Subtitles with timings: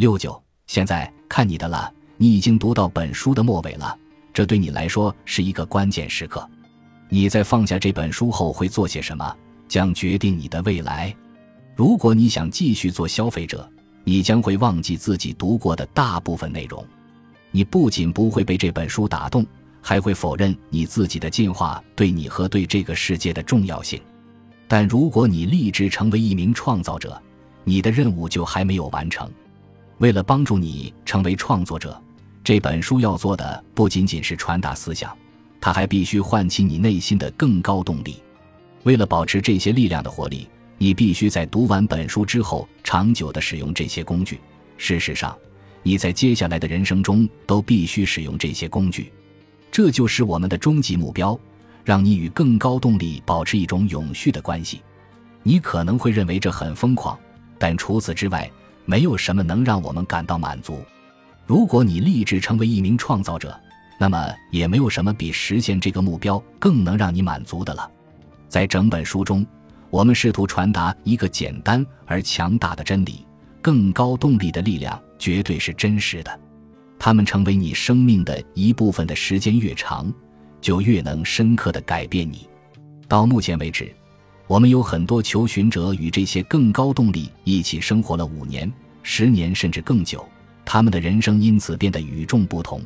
[0.00, 3.94] 六九，现在看你的了，你已经读到本书的末尾了，
[4.32, 6.48] 这对你来说是一个关键时刻。
[7.10, 9.36] 你在放下这本书后会做些什么，
[9.68, 11.14] 将决定你的未来。
[11.76, 13.70] 如果你想继续做消费者，
[14.02, 16.82] 你将会忘记自己读过的大部分内容。
[17.50, 19.44] 你不仅不会被这本书打动，
[19.82, 24.00] 还会否认你自己的进化对你和对这个世界的重要性。
[24.66, 27.20] 但如果你立志成为一名创造者，
[27.64, 29.30] 你的任务就还没有完成。
[30.00, 31.98] 为了帮助你成为创作者，
[32.42, 35.14] 这本书要做的不仅仅是传达思想，
[35.60, 38.16] 它还必须唤起你内心的更高动力。
[38.84, 44.40] 为了保持这些力量的活力，你必须在读完本书之后长久地使用这些工具。
[44.78, 45.36] 事实上，
[45.82, 49.12] 你在接下来的人生中都必须使用这些工具。
[49.70, 51.38] 这就是我们的终极目标：
[51.84, 54.80] 让你与更高动力保持一种永续的关系。
[55.42, 57.18] 你可能会认为这很疯狂。
[57.58, 58.50] 但除此之外，
[58.90, 60.82] 没有什么能让我们感到满足。
[61.46, 63.56] 如果你立志成为一名创造者，
[64.00, 67.88] 那么也没有什么比实现这个目标更能让你满足的了。
[68.48, 69.46] 在整本书中，
[69.90, 73.24] 我们试图传达一个简单而强大的真理：
[73.62, 76.40] 更高动力的力量绝对是真实的。
[76.98, 80.12] 它们成为你生命的一部分的时间越长，
[80.60, 82.48] 就越能深刻地改变你。
[83.06, 83.94] 到目前为止。
[84.50, 88.68] 我们有很多求寻者与这些更高动力一起生活了五年、
[89.04, 90.28] 十年甚至更久，
[90.64, 92.82] 他们的人生因此变得与众不同。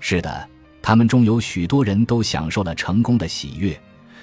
[0.00, 0.48] 是的，
[0.80, 3.78] 他们中有许多人都享受了成功的喜悦，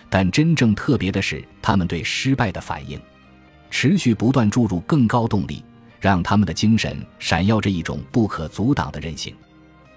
[0.10, 3.00] 但真正特别的是他们对失败的反应。
[3.70, 5.64] 持续不断注入更高动力，
[6.00, 9.32] 让他们的精神闪耀着一种不可阻挡的韧性。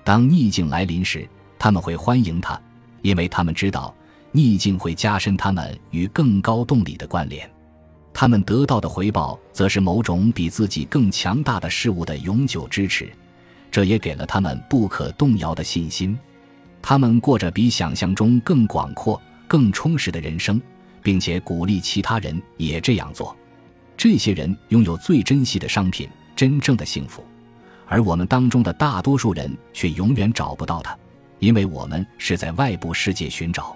[0.04, 1.26] 当逆境来临时，
[1.58, 2.60] 他们会欢迎它，
[3.00, 3.94] 因为他们知道。
[4.36, 7.50] 逆境会加深他们与更高动力的关联，
[8.12, 13.10] 他们得到的回报则是某种比自己更强大的事物的永久支持，
[13.70, 16.18] 这也给了他们不可动摇的信心。
[16.82, 20.60] 他们过着比想象中更广阔、更充实的人生，
[21.02, 23.34] 并且鼓励其他人也这样做。
[23.96, 27.24] 这些人拥有最珍惜的商品——真正的幸福，
[27.86, 30.94] 而我们当中的大多数人却永远找不到它，
[31.38, 33.74] 因为我们是在外部世界寻找。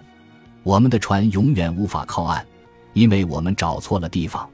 [0.62, 2.46] 我们的船永远无法靠岸，
[2.92, 4.48] 因为我们找错了地方。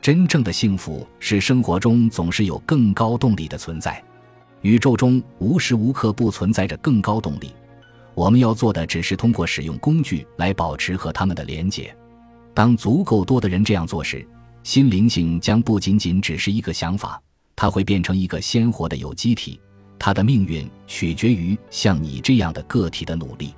[0.00, 4.02] 真正的幸福是生活中总是有更高动力的存在。
[4.62, 7.52] 宇宙中无时无刻不存在着更高动力。
[8.14, 11.94] 我们要做的只是通过使用工具来保持和他们的连结。
[12.52, 14.26] 当足够多的人这样做时，
[14.62, 17.20] 新灵性将不仅仅只是一个想法，
[17.56, 19.60] 它会变成一个鲜活的有机体。
[19.98, 23.54] 它的命运取决于像你这样的个体的努力。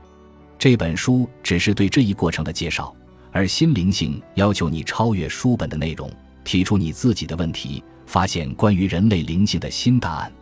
[0.63, 2.95] 这本书只是对这一过程的介绍，
[3.33, 6.09] 而新灵性要求你超越书本的内容，
[6.45, 10.33] 提出你自己的问题，发现关于人类灵性的新答案。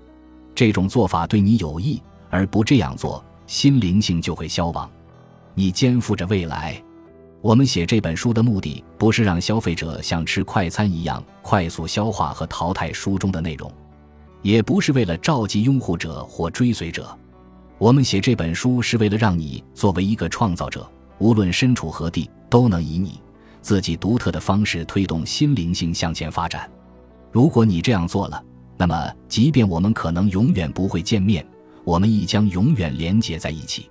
[0.55, 4.87] 这种做法对你有益，而不这样做，新灵性就会消亡。
[5.55, 6.79] 你肩负着未来。
[7.41, 13.73] 我们写这本书的目的，不是让消费者像吃快餐一样快速消化和淘汰书中的内容，
[14.43, 17.19] 也不是为了召集拥护者或追随者。
[17.81, 20.87] 我们写这本书是为了让你作为一个创造者，
[21.19, 23.19] 无论身处何地，都能以你
[23.63, 26.71] 自己独特的方式推动心灵性向前发展。
[27.33, 28.45] 如果你这样做了，
[28.77, 31.43] 那么即便我们可能永远不会见面，
[31.83, 33.89] 我们亦将永远连结在一起。